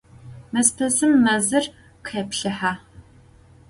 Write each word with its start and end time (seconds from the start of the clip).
Mezpesım 0.53 1.11
mezır 1.23 1.65
khêplhıhe. 2.05 2.73